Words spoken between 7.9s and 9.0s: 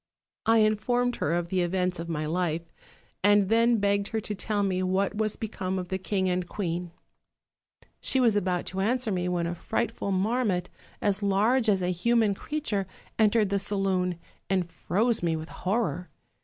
306 OLD, OLD FAIRY TALES. "She was about to